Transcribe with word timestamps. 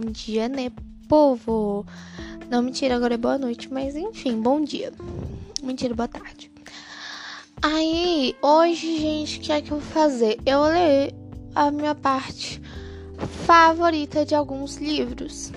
bom 0.00 0.10
dia, 0.10 0.48
né, 0.48 0.72
povo? 1.06 1.84
Não, 2.48 2.62
mentira, 2.62 2.96
agora 2.96 3.14
é 3.14 3.18
boa 3.18 3.36
noite, 3.36 3.70
mas 3.70 3.94
enfim, 3.94 4.40
bom 4.40 4.64
dia. 4.64 4.92
Mentira, 5.62 5.94
boa 5.94 6.08
tarde. 6.08 6.50
Aí, 7.60 8.34
hoje, 8.40 8.98
gente, 8.98 9.38
o 9.38 9.42
que 9.42 9.52
é 9.52 9.60
que 9.60 9.70
eu 9.70 9.78
vou 9.78 9.90
fazer? 9.90 10.38
Eu 10.46 10.60
vou 10.60 10.68
ler 10.68 11.14
a 11.54 11.70
minha 11.70 11.94
parte 11.94 12.62
favorita 13.44 14.24
de 14.24 14.34
alguns 14.34 14.76
livros. 14.78 15.52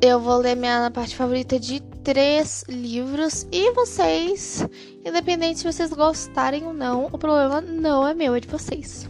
Eu 0.00 0.20
vou 0.20 0.38
ler 0.38 0.56
minha 0.56 0.88
parte 0.92 1.16
favorita 1.16 1.58
de 1.58 1.80
três 2.04 2.64
livros 2.68 3.44
e 3.50 3.72
vocês, 3.72 4.64
independente 5.04 5.58
se 5.58 5.64
vocês 5.64 5.92
gostarem 5.92 6.64
ou 6.64 6.72
não, 6.72 7.06
o 7.06 7.18
problema 7.18 7.60
não 7.60 8.06
é 8.06 8.14
meu, 8.14 8.36
é 8.36 8.40
de 8.40 8.46
vocês. 8.46 9.08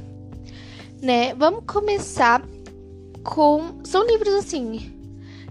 Né? 1.03 1.35
Vamos 1.35 1.65
começar 1.67 2.43
com 3.25 3.85
são 3.85 4.07
livros 4.07 4.35
assim 4.35 5.01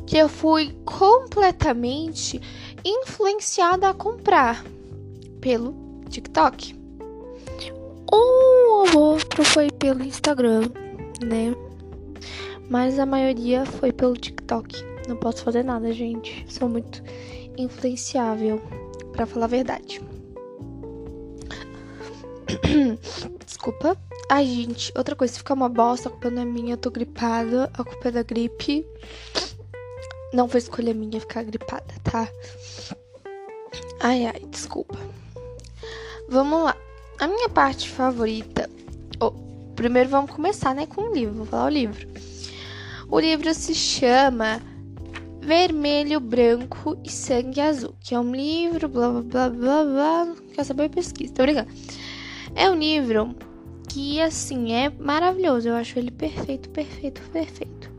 que 0.09 0.17
eu 0.17 0.27
fui 0.27 0.75
completamente 0.85 2.41
influenciada 2.83 3.89
a 3.89 3.93
comprar 3.93 4.65
pelo 5.39 5.75
TikTok. 6.09 6.75
Um 8.11 8.69
ou 8.71 8.97
outro 8.97 9.43
foi 9.43 9.69
pelo 9.69 10.03
Instagram, 10.03 10.63
né? 11.23 11.53
Mas 12.67 12.97
a 12.97 13.05
maioria 13.05 13.67
foi 13.67 13.91
pelo 13.91 14.15
TikTok. 14.15 14.83
Não 15.07 15.15
posso 15.15 15.43
fazer 15.43 15.63
nada, 15.63 15.93
gente. 15.93 16.43
Sou 16.51 16.67
muito 16.67 17.03
influenciável, 17.55 18.59
para 19.11 19.27
falar 19.27 19.45
a 19.45 19.49
verdade. 19.49 20.01
Desculpa. 23.45 23.95
Ai, 24.31 24.45
gente, 24.45 24.93
outra 24.95 25.15
coisa, 25.15 25.33
se 25.33 25.39
ficar 25.39 25.55
uma 25.55 25.67
bosta, 25.67 26.07
a 26.07 26.11
culpa 26.11 26.29
não 26.29 26.43
é 26.43 26.45
minha, 26.45 26.73
eu 26.73 26.77
tô 26.77 26.91
gripada, 26.91 27.67
a 27.73 27.83
culpa 27.83 28.09
é 28.09 28.11
da 28.11 28.21
gripe. 28.21 28.85
Não 30.31 30.47
foi 30.47 30.59
escolha 30.59 30.93
minha 30.93 31.19
ficar 31.19 31.43
gripada, 31.43 31.91
tá? 32.03 32.29
Ai, 33.99 34.27
ai, 34.27 34.45
desculpa. 34.51 34.99
Vamos 36.29 36.63
lá. 36.63 36.77
A 37.19 37.25
minha 37.25 37.49
parte 37.49 37.89
favorita. 37.89 38.69
Oh, 39.19 39.31
primeiro 39.75 40.09
vamos 40.09 40.29
começar, 40.29 40.75
né, 40.75 40.85
com 40.85 41.09
o 41.09 41.13
livro. 41.13 41.33
Vou 41.33 41.45
falar 41.47 41.65
o 41.65 41.69
livro. 41.69 42.07
O 43.09 43.19
livro 43.19 43.51
se 43.55 43.73
chama 43.73 44.61
Vermelho, 45.41 46.19
Branco 46.19 46.99
e 47.03 47.09
Sangue 47.09 47.61
Azul, 47.61 47.95
que 47.99 48.13
é 48.13 48.19
um 48.19 48.31
livro, 48.31 48.87
blá 48.87 49.09
blá 49.09 49.21
blá 49.21 49.49
blá 49.49 49.83
blá. 49.85 50.35
Quer 50.53 50.63
saber? 50.65 50.89
Pesquisa, 50.89 51.33
tô 51.33 51.41
brincando. 51.41 51.71
É 52.55 52.69
um 52.69 52.75
livro 52.75 53.35
que, 53.89 54.21
assim, 54.21 54.71
é 54.71 54.89
maravilhoso. 54.89 55.67
Eu 55.67 55.75
acho 55.75 55.97
ele 55.99 56.11
perfeito, 56.11 56.69
perfeito, 56.69 57.21
perfeito. 57.33 57.91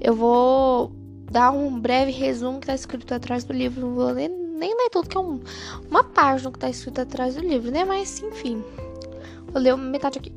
Eu 0.00 0.14
vou 0.14 0.90
dar 1.30 1.52
um 1.52 1.78
breve 1.78 2.10
resumo 2.10 2.58
que 2.58 2.66
tá 2.66 2.74
escrito 2.74 3.14
atrás 3.14 3.44
do 3.44 3.52
livro. 3.52 3.82
Não 3.82 3.94
vou 3.94 4.10
ler, 4.10 4.28
nem 4.28 4.74
ler 4.74 4.88
tudo, 4.90 5.08
que 5.08 5.16
é 5.16 5.20
um, 5.20 5.40
uma 5.88 6.02
página 6.02 6.50
que 6.50 6.58
tá 6.58 6.70
escrito 6.70 7.00
atrás 7.00 7.36
do 7.36 7.42
livro, 7.42 7.70
né? 7.70 7.84
Mas, 7.84 8.20
enfim, 8.22 8.64
vou 9.52 9.62
ler 9.62 9.76
metade 9.76 10.18
aqui. 10.18 10.32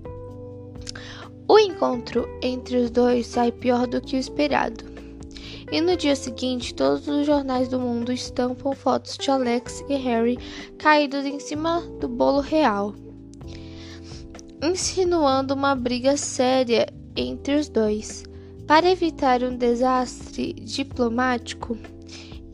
O 1.47 1.57
encontro 1.57 2.27
entre 2.41 2.77
os 2.77 2.91
dois 2.91 3.25
sai 3.27 3.51
pior 3.51 3.87
do 3.87 4.01
que 4.01 4.15
o 4.15 4.19
esperado. 4.19 4.93
E 5.71 5.81
no 5.81 5.95
dia 5.95 6.15
seguinte, 6.15 6.73
todos 6.73 7.07
os 7.07 7.25
jornais 7.25 7.67
do 7.67 7.79
mundo 7.79 8.11
estampam 8.11 8.73
fotos 8.73 9.17
de 9.17 9.31
Alex 9.31 9.83
e 9.89 9.95
Harry 9.95 10.37
caídos 10.77 11.25
em 11.25 11.39
cima 11.39 11.81
do 11.99 12.07
bolo 12.07 12.41
real 12.41 12.93
insinuando 14.64 15.53
uma 15.53 15.75
briga 15.75 16.16
séria 16.16 16.88
entre 17.16 17.56
os 17.56 17.68
dois. 17.68 18.24
Para 18.66 18.90
evitar 18.90 19.44
um 19.44 19.56
desastre 19.57 20.53
diplomático, 20.53 21.78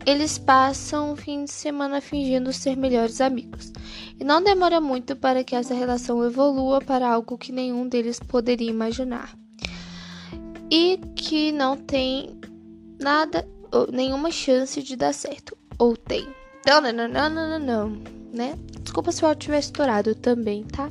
eles 0.05 0.37
passam 0.39 1.13
o 1.13 1.15
fim 1.15 1.45
de 1.45 1.51
semana 1.51 2.01
fingindo 2.01 2.51
ser 2.51 2.75
melhores 2.75 3.21
amigos. 3.21 3.71
E 4.19 4.23
não 4.23 4.43
demora 4.43 4.81
muito 4.81 5.15
para 5.15 5.43
que 5.43 5.55
essa 5.55 5.73
relação 5.73 6.25
evolua 6.25 6.81
para 6.81 7.07
algo 7.07 7.37
que 7.37 7.51
nenhum 7.51 7.87
deles 7.87 8.19
poderia 8.19 8.69
imaginar. 8.69 9.37
E 10.71 10.99
que 11.15 11.51
não 11.51 11.77
tem 11.77 12.39
nada, 12.99 13.47
nenhuma 13.91 14.31
chance 14.31 14.81
de 14.81 14.95
dar 14.95 15.13
certo. 15.13 15.55
Ou 15.77 15.95
tem. 15.95 16.27
Não, 16.65 16.81
não, 16.81 16.91
não, 16.91 17.07
não, 17.07 17.29
não, 17.29 17.59
não, 17.59 17.89
né? 18.33 18.57
Desculpa 18.81 19.11
se 19.11 19.23
o 19.23 19.27
áudio 19.27 19.41
tiver 19.41 19.59
estourado 19.59 20.15
também, 20.15 20.63
tá? 20.63 20.89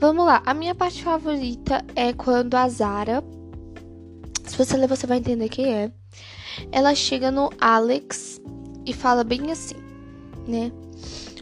Vamos 0.00 0.24
lá, 0.24 0.42
a 0.46 0.54
minha 0.54 0.74
parte 0.74 1.04
favorita 1.04 1.84
é 1.94 2.10
quando 2.14 2.54
a 2.54 2.66
Zara, 2.70 3.22
se 4.46 4.56
você 4.56 4.74
ler 4.74 4.88
você 4.88 5.06
vai 5.06 5.18
entender 5.18 5.50
quem 5.50 5.74
é. 5.74 5.92
Ela 6.72 6.94
chega 6.94 7.30
no 7.30 7.50
Alex 7.60 8.40
e 8.86 8.94
fala 8.94 9.22
bem 9.22 9.52
assim, 9.52 9.76
né? 10.48 10.72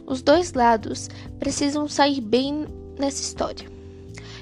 Os 0.04 0.22
dois 0.22 0.54
lados 0.54 1.08
precisam 1.38 1.86
sair 1.86 2.20
bem 2.20 2.66
nessa 2.98 3.22
história. 3.22 3.64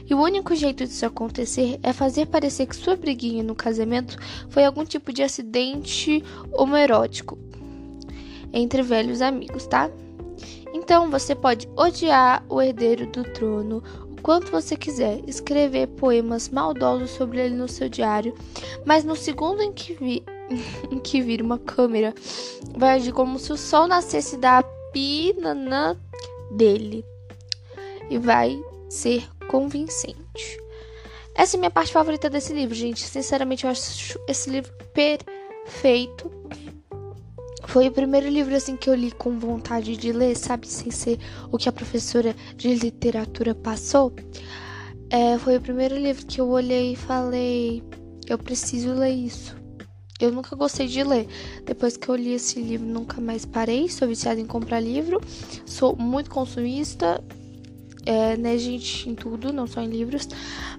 E 0.08 0.14
o 0.14 0.22
único 0.22 0.54
jeito 0.54 0.86
disso 0.86 1.04
acontecer 1.04 1.78
é 1.82 1.92
fazer 1.92 2.24
parecer 2.24 2.64
que 2.64 2.74
sua 2.74 2.96
briguinha 2.96 3.42
no 3.42 3.54
casamento 3.54 4.16
foi 4.48 4.64
algum 4.64 4.86
tipo 4.86 5.12
de 5.12 5.22
acidente 5.22 6.24
homoerótico 6.52 7.38
entre 8.50 8.80
velhos 8.80 9.20
amigos, 9.20 9.66
tá? 9.66 9.90
Então 10.72 11.10
você 11.10 11.34
pode 11.34 11.68
odiar 11.74 12.44
o 12.48 12.62
herdeiro 12.62 13.06
do 13.06 13.24
trono 13.24 13.82
quanto 14.26 14.50
você 14.50 14.76
quiser, 14.76 15.20
escrever 15.24 15.86
poemas 15.86 16.48
maldosos 16.48 17.10
sobre 17.10 17.38
ele 17.38 17.54
no 17.54 17.68
seu 17.68 17.88
diário, 17.88 18.34
mas 18.84 19.04
no 19.04 19.14
segundo 19.14 19.62
em 19.62 19.72
que, 19.72 19.94
vi, 19.94 20.24
em 20.90 20.98
que 20.98 21.22
uma 21.40 21.60
câmera, 21.60 22.12
vai 22.76 22.96
agir 22.96 23.12
como 23.12 23.38
se 23.38 23.52
o 23.52 23.56
sol 23.56 23.86
nascesse 23.86 24.36
da 24.36 24.64
pinanã 24.92 25.96
dele 26.50 27.04
e 28.10 28.18
vai 28.18 28.60
ser 28.90 29.28
convincente. 29.46 30.60
Essa 31.32 31.56
é 31.56 31.58
minha 31.60 31.70
parte 31.70 31.92
favorita 31.92 32.28
desse 32.28 32.52
livro, 32.52 32.74
gente. 32.74 33.04
Sinceramente, 33.04 33.62
eu 33.62 33.70
acho 33.70 34.18
esse 34.26 34.50
livro 34.50 34.72
perfeito. 34.92 36.28
Foi 37.66 37.88
o 37.88 37.92
primeiro 37.92 38.28
livro 38.28 38.54
assim 38.54 38.76
que 38.76 38.88
eu 38.88 38.94
li 38.94 39.10
com 39.10 39.38
vontade 39.38 39.96
de 39.96 40.12
ler, 40.12 40.36
sabe, 40.36 40.66
sem 40.68 40.90
ser 40.90 41.18
o 41.50 41.58
que 41.58 41.68
a 41.68 41.72
professora 41.72 42.34
de 42.56 42.74
literatura 42.74 43.54
passou. 43.54 44.12
É, 45.10 45.38
foi 45.38 45.56
o 45.56 45.60
primeiro 45.60 45.96
livro 45.96 46.26
que 46.26 46.40
eu 46.40 46.48
olhei 46.48 46.92
e 46.92 46.96
falei, 46.96 47.82
eu 48.26 48.38
preciso 48.38 48.92
ler 48.92 49.12
isso. 49.12 49.56
Eu 50.18 50.32
nunca 50.32 50.56
gostei 50.56 50.86
de 50.86 51.02
ler. 51.02 51.28
Depois 51.64 51.96
que 51.96 52.08
eu 52.08 52.16
li 52.16 52.32
esse 52.32 52.60
livro, 52.60 52.86
nunca 52.86 53.20
mais 53.20 53.44
parei. 53.44 53.88
Sou 53.88 54.08
viciada 54.08 54.40
em 54.40 54.46
comprar 54.46 54.80
livro. 54.80 55.20
Sou 55.66 55.94
muito 55.94 56.30
consumista, 56.30 57.22
é, 58.06 58.36
né, 58.36 58.56
gente, 58.56 59.10
em 59.10 59.14
tudo, 59.14 59.52
não 59.52 59.66
só 59.66 59.82
em 59.82 59.88
livros, 59.88 60.28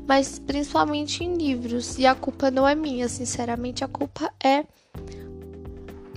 mas 0.07 0.39
principalmente 0.39 1.23
em 1.23 1.35
livros. 1.35 1.99
E 1.99 2.05
a 2.07 2.15
culpa 2.15 2.49
não 2.49 2.67
é 2.67 2.73
minha, 2.73 3.07
sinceramente, 3.07 3.83
a 3.83 3.87
culpa 3.87 4.33
é 4.43 4.65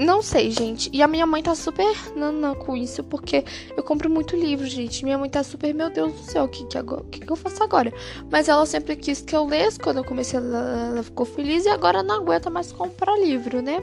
não 0.01 0.23
sei, 0.23 0.51
gente. 0.51 0.89
E 0.93 1.03
a 1.03 1.07
minha 1.07 1.27
mãe 1.27 1.43
tá 1.43 1.55
super 1.55 1.95
nanã 2.17 2.55
com 2.55 2.75
isso, 2.77 3.05
porque 3.05 3.45
eu 3.77 3.83
compro 3.83 4.09
muito 4.09 4.35
livro, 4.35 4.67
gente. 4.67 5.05
Minha 5.05 5.19
mãe 5.19 5.29
tá 5.29 5.43
super, 5.43 5.75
meu 5.75 5.91
Deus 5.91 6.13
do 6.13 6.19
céu, 6.21 6.45
o 6.45 6.49
que, 6.49 6.65
que, 6.67 6.79
agora, 6.79 7.05
que, 7.11 7.21
que 7.21 7.31
eu 7.31 7.37
faço 7.37 7.63
agora? 7.63 7.93
Mas 8.31 8.49
ela 8.49 8.65
sempre 8.65 8.97
quis 8.97 9.21
que 9.21 9.37
eu 9.37 9.45
lesse. 9.45 9.79
Quando 9.79 9.99
eu 9.99 10.05
comecei, 10.05 10.39
ela 10.39 11.03
ficou 11.03 11.27
feliz 11.27 11.67
e 11.67 11.69
agora 11.69 12.03
não 12.03 12.17
aguenta 12.17 12.49
mais 12.49 12.73
comprar 12.73 13.15
livro, 13.19 13.61
né? 13.61 13.83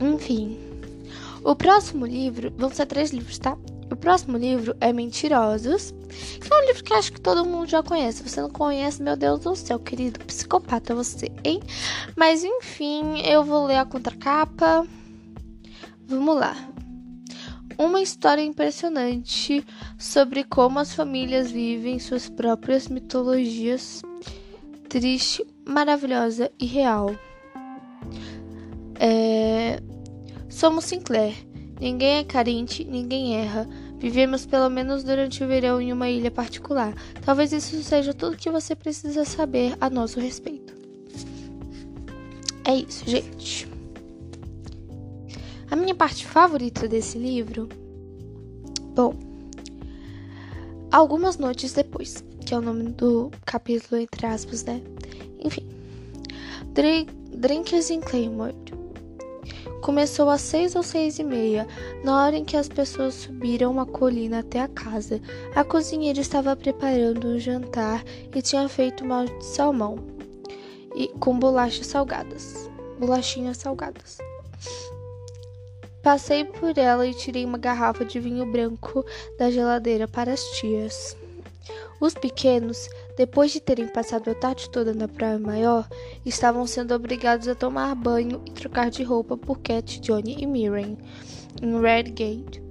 Enfim. 0.00 0.58
O 1.44 1.54
próximo 1.54 2.06
livro, 2.06 2.50
vão 2.56 2.70
ser 2.70 2.86
três 2.86 3.10
livros, 3.10 3.38
tá? 3.38 3.58
O 3.92 3.96
próximo 3.96 4.38
livro 4.38 4.74
é 4.80 4.92
Mentirosos, 4.92 5.94
que 6.40 6.52
é 6.52 6.56
um 6.56 6.66
livro 6.66 6.84
que 6.84 6.92
acho 6.92 7.12
que 7.12 7.20
todo 7.20 7.44
mundo 7.44 7.68
já 7.68 7.82
conhece. 7.82 8.18
Se 8.18 8.28
você 8.28 8.40
não 8.40 8.50
conhece, 8.50 9.02
meu 9.02 9.16
Deus 9.16 9.40
do 9.40 9.54
céu, 9.54 9.78
querido 9.78 10.20
psicopata 10.20 10.94
você, 10.94 11.30
hein? 11.44 11.60
Mas 12.16 12.44
enfim, 12.44 13.20
eu 13.20 13.44
vou 13.44 13.66
ler 13.66 13.76
a 13.76 13.84
contracapa. 13.84 14.86
Vamos 16.06 16.36
lá. 16.36 16.56
Uma 17.76 18.00
história 18.00 18.42
impressionante 18.42 19.64
sobre 19.98 20.44
como 20.44 20.78
as 20.78 20.94
famílias 20.94 21.50
vivem 21.50 21.98
suas 21.98 22.28
próprias 22.28 22.88
mitologias. 22.88 24.02
Triste, 24.88 25.44
maravilhosa 25.66 26.52
e 26.58 26.66
real. 26.66 27.14
É... 29.00 29.80
Somos 30.48 30.84
Sinclair 30.84 31.34
Ninguém 31.80 32.18
é 32.18 32.24
carente, 32.24 32.84
ninguém 32.84 33.36
erra. 33.36 33.68
Vivemos 34.04 34.44
pelo 34.44 34.68
menos 34.68 35.02
durante 35.02 35.42
o 35.42 35.46
verão 35.46 35.80
em 35.80 35.90
uma 35.90 36.10
ilha 36.10 36.30
particular. 36.30 36.92
Talvez 37.24 37.54
isso 37.54 37.82
seja 37.82 38.12
tudo 38.12 38.36
que 38.36 38.50
você 38.50 38.76
precisa 38.76 39.24
saber 39.24 39.74
a 39.80 39.88
nosso 39.88 40.20
respeito. 40.20 40.74
É 42.66 42.74
isso, 42.74 43.02
gente. 43.08 43.66
A 45.70 45.74
minha 45.74 45.94
parte 45.94 46.26
favorita 46.26 46.86
desse 46.86 47.16
livro. 47.16 47.66
Bom, 48.94 49.14
algumas 50.92 51.38
noites 51.38 51.72
depois, 51.72 52.22
que 52.44 52.52
é 52.52 52.58
o 52.58 52.60
nome 52.60 52.90
do 52.90 53.30
capítulo, 53.46 53.98
entre 54.02 54.26
aspas, 54.26 54.64
né? 54.64 54.82
Enfim. 55.42 55.66
Drinks 57.32 57.88
em 57.88 58.02
Claymore. 58.02 58.54
Começou 59.84 60.30
às 60.30 60.40
seis 60.40 60.74
ou 60.74 60.82
seis 60.82 61.18
e 61.18 61.22
meia, 61.22 61.68
na 62.02 62.24
hora 62.24 62.34
em 62.34 62.42
que 62.42 62.56
as 62.56 62.70
pessoas 62.70 63.12
subiram 63.12 63.70
uma 63.70 63.84
colina 63.84 64.38
até 64.38 64.62
a 64.62 64.66
casa. 64.66 65.20
A 65.54 65.62
cozinheira 65.62 66.18
estava 66.18 66.56
preparando 66.56 67.28
um 67.28 67.38
jantar 67.38 68.02
e 68.34 68.40
tinha 68.40 68.66
feito 68.66 69.04
mal 69.04 69.26
de 69.26 69.44
salmão 69.44 69.98
e 70.96 71.08
com 71.20 71.38
bolachas 71.38 71.86
salgadas, 71.86 72.70
bolachinhas 72.98 73.58
salgadas. 73.58 74.16
Passei 76.02 76.46
por 76.46 76.78
ela 76.78 77.06
e 77.06 77.12
tirei 77.12 77.44
uma 77.44 77.58
garrafa 77.58 78.06
de 78.06 78.18
vinho 78.18 78.50
branco 78.50 79.04
da 79.38 79.50
geladeira 79.50 80.08
para 80.08 80.32
as 80.32 80.42
tias. 80.52 81.14
Os 82.00 82.14
pequenos, 82.14 82.88
depois 83.16 83.52
de 83.52 83.60
terem 83.60 83.86
passado 83.86 84.30
a 84.30 84.34
tarde 84.34 84.68
toda 84.70 84.92
na 84.92 85.06
praia 85.06 85.38
maior, 85.38 85.88
estavam 86.24 86.66
sendo 86.66 86.94
obrigados 86.94 87.46
a 87.48 87.54
tomar 87.54 87.94
banho 87.94 88.42
e 88.46 88.50
trocar 88.50 88.90
de 88.90 89.02
roupa 89.02 89.36
por 89.36 89.60
Cat, 89.60 90.00
Johnny 90.00 90.36
e 90.38 90.46
Mirren, 90.46 90.98
em 91.62 91.80
Redgate, 91.80 92.62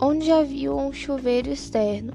onde 0.00 0.30
havia 0.30 0.72
um 0.72 0.92
chuveiro 0.92 1.50
externo. 1.50 2.12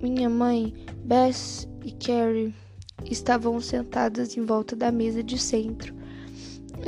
Minha 0.00 0.28
mãe, 0.28 0.72
Bess 1.04 1.68
e 1.84 1.92
Carrie 1.92 2.54
estavam 3.04 3.60
sentadas 3.60 4.36
em 4.36 4.44
volta 4.44 4.76
da 4.76 4.92
mesa 4.92 5.22
de 5.22 5.38
centro 5.38 5.94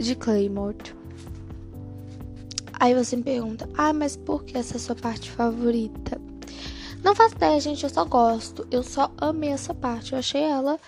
de 0.00 0.14
Claymore. 0.14 0.76
Aí 2.80 2.94
você 2.94 3.16
me 3.16 3.24
pergunta, 3.24 3.68
ah, 3.76 3.92
mas 3.92 4.16
por 4.16 4.44
que 4.44 4.56
essa 4.56 4.74
é 4.74 4.76
a 4.76 4.80
sua 4.80 4.94
parte 4.94 5.30
favorita? 5.30 6.20
Não 7.02 7.14
faço 7.14 7.36
ideia, 7.36 7.60
gente, 7.60 7.84
eu 7.84 7.90
só 7.90 8.04
gosto. 8.04 8.66
Eu 8.70 8.82
só 8.82 9.10
amei 9.18 9.50
essa 9.50 9.72
parte. 9.72 10.12
Eu 10.12 10.18
achei 10.18 10.42
ela 10.42 10.78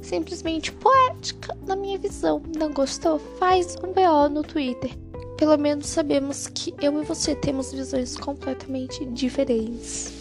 simplesmente 0.00 0.72
poética 0.72 1.56
na 1.66 1.76
minha 1.76 1.98
visão. 1.98 2.42
Não 2.56 2.72
gostou? 2.72 3.18
Faz 3.38 3.76
um 3.76 3.92
BO 3.92 4.28
no 4.30 4.42
Twitter. 4.42 4.90
Pelo 5.36 5.56
menos 5.56 5.86
sabemos 5.86 6.48
que 6.48 6.74
eu 6.80 7.00
e 7.00 7.04
você 7.04 7.34
temos 7.34 7.72
visões 7.72 8.16
completamente 8.16 9.04
diferentes. 9.06 10.12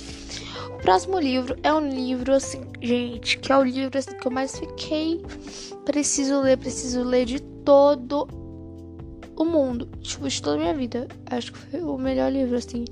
O 0.68 0.82
próximo 0.82 1.20
livro 1.20 1.56
é 1.62 1.74
um 1.74 1.88
livro 1.88 2.34
assim, 2.34 2.62
gente, 2.82 3.38
que 3.38 3.52
é 3.52 3.58
o 3.58 3.64
livro 3.64 3.98
assim, 3.98 4.18
que 4.18 4.28
eu 4.28 4.32
mais 4.32 4.58
fiquei. 4.58 5.22
Preciso 5.86 6.42
ler, 6.42 6.58
preciso 6.58 7.04
ler 7.04 7.26
de 7.26 7.40
todo 7.40 8.28
o 9.36 9.46
mundo, 9.46 9.88
tipo, 10.02 10.28
de 10.28 10.42
toda 10.42 10.56
a 10.56 10.60
minha 10.60 10.74
vida. 10.74 11.08
Acho 11.28 11.52
que 11.54 11.60
foi 11.60 11.82
o 11.82 11.98
melhor 11.98 12.32
livro, 12.32 12.56
assim 12.56 12.86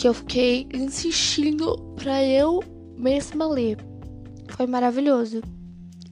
que 0.00 0.08
eu 0.08 0.14
fiquei 0.14 0.66
insistindo 0.72 1.76
para 1.94 2.24
eu 2.24 2.64
mesma 2.96 3.46
ler. 3.46 3.76
Foi 4.48 4.66
maravilhoso. 4.66 5.42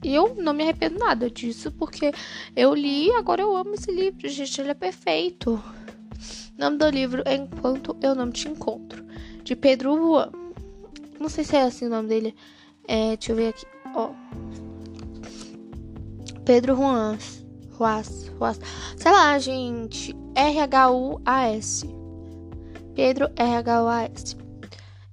E 0.03 0.13
eu 0.13 0.35
não 0.35 0.53
me 0.53 0.61
arrependo 0.61 0.99
nada 0.99 1.27
disso, 1.27 1.71
porque 1.71 2.11
eu 2.55 2.75
li 2.75 3.11
agora 3.13 3.41
eu 3.41 3.57
amo 3.57 3.73
esse 3.73 3.91
livro, 3.91 4.29
gente. 4.29 4.61
Ele 4.61 4.69
é 4.69 4.75
perfeito. 4.75 5.55
O 6.55 6.61
nome 6.61 6.77
do 6.77 6.87
livro 6.87 7.23
é 7.25 7.33
Enquanto 7.33 7.97
Eu 7.99 8.13
Não 8.13 8.29
Te 8.29 8.47
Encontro, 8.47 9.03
de 9.43 9.55
Pedro 9.55 9.95
Juan. 9.95 10.29
Não 11.19 11.27
sei 11.27 11.43
se 11.43 11.55
é 11.55 11.63
assim 11.63 11.87
o 11.87 11.89
nome 11.89 12.09
dele. 12.09 12.35
É, 12.87 13.17
deixa 13.17 13.31
eu 13.31 13.35
ver 13.37 13.47
aqui. 13.47 13.65
Ó. 13.95 14.11
Pedro 16.45 16.75
Juan. 16.75 17.17
Ruas, 17.71 18.27
Ruas. 18.37 18.59
Sei 18.95 19.11
lá, 19.11 19.39
gente. 19.39 20.15
R-H-U-A-S. 20.35 21.98
Pedro 22.99 23.29
R.H.O.A.S. 23.37 24.35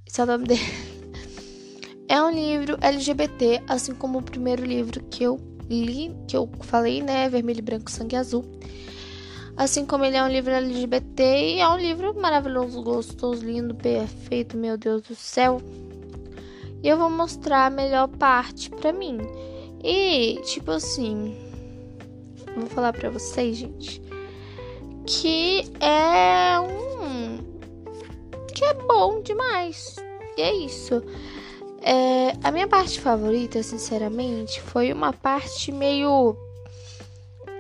Esse 0.05 0.21
é 0.21 0.25
o 0.25 0.27
nome 0.27 0.45
dele. 0.49 0.61
É 2.09 2.21
um 2.21 2.31
livro 2.31 2.77
LGBT, 2.81 3.63
assim 3.69 3.93
como 3.93 4.19
o 4.19 4.23
primeiro 4.23 4.65
livro 4.65 5.03
que 5.05 5.25
eu 5.25 5.41
li, 5.69 6.13
que 6.29 6.37
eu 6.37 6.49
falei, 6.61 7.03
né? 7.03 7.29
Vermelho, 7.29 7.63
branco, 7.63 7.91
sangue 7.91 8.15
azul. 8.15 8.45
Assim 9.57 9.85
como 9.85 10.05
ele 10.05 10.17
é 10.17 10.23
um 10.23 10.29
livro 10.29 10.53
LGBT 10.53 11.23
e 11.23 11.61
é 11.61 11.69
um 11.69 11.77
livro 11.77 12.15
maravilhoso, 12.21 12.83
gostoso, 12.83 13.45
lindo, 13.45 13.75
perfeito, 13.75 14.57
meu 14.57 14.77
Deus 14.77 15.03
do 15.03 15.17
céu. 15.17 15.61
E 16.83 16.89
eu 16.89 16.97
vou 16.97 17.11
mostrar 17.11 17.67
a 17.67 17.71
melhor 17.71 18.07
parte 18.09 18.71
pra 18.71 18.93
mim. 18.93 19.19
E, 19.83 20.41
tipo 20.43 20.71
assim, 20.71 21.37
vou 22.57 22.67
falar 22.67 22.93
pra 22.93 23.11
vocês, 23.11 23.57
gente, 23.57 24.01
que 25.05 25.65
é 25.81 26.61
um 26.61 26.86
que 28.57 28.65
é 28.65 28.73
bom 28.73 29.21
demais. 29.21 29.97
E 30.39 30.41
é 30.41 30.51
isso. 30.51 31.03
É, 31.83 32.33
a 32.43 32.51
minha 32.51 32.67
parte 32.67 32.99
favorita, 32.99 33.63
sinceramente, 33.63 34.63
foi 34.63 34.91
uma 34.93 35.13
parte 35.13 35.71
meio. 35.71 36.35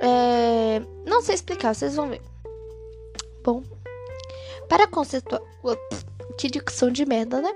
É, 0.00 0.80
não 1.04 1.20
sei 1.20 1.34
explicar, 1.34 1.74
vocês 1.74 1.94
vão 1.96 2.08
ver. 2.08 2.22
Bom, 3.44 3.62
para 4.70 4.86
conceituar. 4.86 5.42
Que 6.38 6.48
dicção 6.48 6.90
de 6.90 7.04
merda, 7.04 7.42
né? 7.42 7.52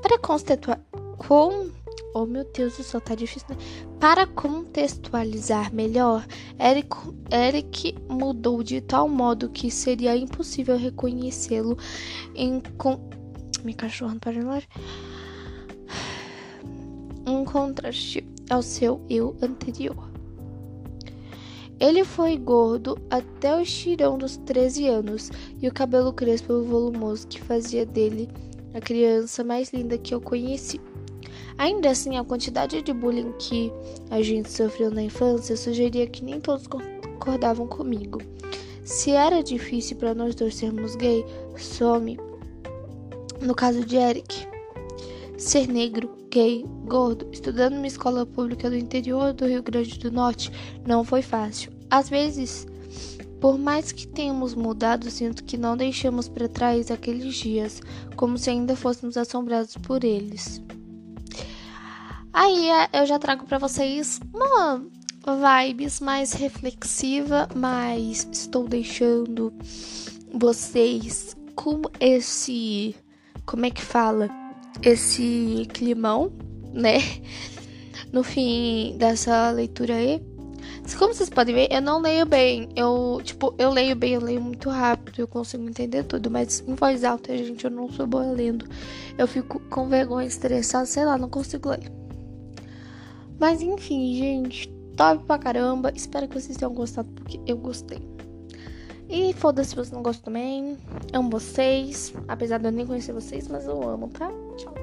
Para 0.00 0.18
conceituar. 0.18 0.80
Com 1.18 1.67
Oh 2.20 2.26
meu 2.26 2.44
Deus 2.52 2.76
do 2.76 2.82
céu, 2.82 3.00
tá 3.00 3.14
difícil, 3.14 3.46
né? 3.48 3.56
Para 4.00 4.26
contextualizar 4.26 5.72
melhor, 5.72 6.26
Eric, 6.58 6.96
Eric 7.30 7.94
mudou 8.08 8.60
de 8.64 8.80
tal 8.80 9.08
modo 9.08 9.48
que 9.48 9.70
seria 9.70 10.16
impossível 10.16 10.76
reconhecê-lo 10.76 11.78
em. 12.34 12.60
Com... 12.76 12.98
Minha 13.62 13.76
cachorra 13.76 14.14
não 14.14 14.18
para 14.18 14.32
de 14.32 14.68
Em 17.24 17.44
contraste 17.44 18.28
ao 18.50 18.62
seu 18.62 19.00
eu 19.08 19.36
anterior. 19.40 20.10
Ele 21.78 22.02
foi 22.02 22.36
gordo 22.36 22.98
até 23.08 23.54
o 23.54 23.60
estirão 23.60 24.18
dos 24.18 24.36
13 24.38 24.88
anos 24.88 25.30
e 25.62 25.68
o 25.68 25.72
cabelo 25.72 26.12
crespo 26.12 26.52
e 26.52 26.66
volumoso 26.66 27.28
que 27.28 27.40
fazia 27.40 27.86
dele 27.86 28.28
a 28.74 28.80
criança 28.80 29.44
mais 29.44 29.72
linda 29.72 29.96
que 29.96 30.12
eu 30.12 30.20
conheci. 30.20 30.80
Ainda 31.58 31.90
assim, 31.90 32.16
a 32.16 32.24
quantidade 32.24 32.80
de 32.80 32.92
bullying 32.92 33.32
que 33.38 33.72
a 34.10 34.22
gente 34.22 34.48
sofreu 34.48 34.92
na 34.92 35.02
infância 35.02 35.56
sugeria 35.56 36.06
que 36.06 36.24
nem 36.24 36.40
todos 36.40 36.68
concordavam 36.68 37.66
comigo. 37.66 38.22
Se 38.84 39.10
era 39.10 39.42
difícil 39.42 39.96
para 39.96 40.14
nós 40.14 40.36
dois 40.36 40.54
sermos 40.54 40.94
gay, 40.94 41.24
some. 41.58 42.18
No 43.40 43.54
caso 43.54 43.84
de 43.84 43.96
Eric, 43.96 44.46
ser 45.36 45.66
negro, 45.66 46.10
gay, 46.30 46.64
gordo, 46.86 47.28
estudando 47.32 47.74
numa 47.74 47.86
escola 47.86 48.24
pública 48.24 48.70
do 48.70 48.76
interior 48.76 49.32
do 49.32 49.46
Rio 49.46 49.62
Grande 49.62 49.98
do 49.98 50.12
Norte 50.12 50.52
não 50.86 51.04
foi 51.04 51.22
fácil. 51.22 51.72
Às 51.90 52.08
vezes, 52.08 52.66
por 53.40 53.58
mais 53.58 53.92
que 53.92 54.06
tenhamos 54.06 54.54
mudado, 54.54 55.10
sinto 55.10 55.44
que 55.44 55.56
não 55.56 55.76
deixamos 55.76 56.28
para 56.28 56.48
trás 56.48 56.90
aqueles 56.90 57.34
dias, 57.34 57.80
como 58.14 58.38
se 58.38 58.48
ainda 58.48 58.76
fôssemos 58.76 59.16
assombrados 59.16 59.76
por 59.76 60.04
eles. 60.04 60.62
Aí 62.32 62.70
é, 62.70 62.88
eu 62.92 63.06
já 63.06 63.18
trago 63.18 63.46
para 63.46 63.58
vocês 63.58 64.20
uma 64.32 64.82
vibes 65.26 66.00
mais 66.00 66.32
reflexiva, 66.32 67.48
mas 67.54 68.28
estou 68.32 68.66
deixando 68.66 69.52
vocês 70.32 71.36
com 71.54 71.82
esse, 72.00 72.94
como 73.44 73.66
é 73.66 73.70
que 73.70 73.82
fala? 73.82 74.28
Esse 74.82 75.66
climão, 75.72 76.32
né? 76.72 76.98
No 78.10 78.22
fim 78.22 78.96
dessa 78.96 79.50
leitura 79.50 79.94
aí. 79.94 80.22
Como 80.98 81.12
vocês 81.12 81.28
podem 81.28 81.54
ver, 81.54 81.68
eu 81.70 81.82
não 81.82 82.00
leio 82.00 82.24
bem. 82.24 82.70
Eu, 82.74 83.20
tipo, 83.22 83.54
eu 83.58 83.70
leio 83.70 83.94
bem, 83.94 84.14
eu 84.14 84.20
leio 84.22 84.40
muito 84.40 84.70
rápido, 84.70 85.18
eu 85.18 85.28
consigo 85.28 85.68
entender 85.68 86.04
tudo, 86.04 86.30
mas 86.30 86.64
em 86.66 86.74
voz 86.74 87.04
alta, 87.04 87.36
gente, 87.36 87.64
eu 87.64 87.70
não 87.70 87.90
sou 87.90 88.06
boa 88.06 88.24
lendo. 88.30 88.64
Eu 89.18 89.26
fico 89.26 89.60
com 89.68 89.88
vergonha, 89.88 90.26
estressada, 90.26 90.86
sei 90.86 91.04
lá, 91.04 91.18
não 91.18 91.28
consigo 91.28 91.68
ler. 91.68 91.97
Mas 93.38 93.62
enfim, 93.62 94.14
gente, 94.14 94.68
top 94.96 95.24
pra 95.24 95.38
caramba. 95.38 95.92
Espero 95.94 96.28
que 96.28 96.40
vocês 96.40 96.56
tenham 96.56 96.74
gostado, 96.74 97.08
porque 97.12 97.40
eu 97.46 97.56
gostei. 97.56 98.00
E 99.08 99.32
foda-se 99.32 99.70
se 99.70 99.76
você 99.76 99.94
não 99.94 100.02
gosta 100.02 100.22
também. 100.22 100.76
Amo 101.12 101.30
vocês. 101.30 102.12
Apesar 102.26 102.58
de 102.58 102.66
eu 102.66 102.72
nem 102.72 102.86
conhecer 102.86 103.12
vocês, 103.12 103.48
mas 103.48 103.66
eu 103.66 103.82
amo, 103.88 104.08
tá? 104.08 104.30
Tchau. 104.56 104.77